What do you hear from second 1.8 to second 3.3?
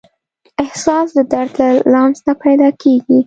لمس نه پیدا کېږي.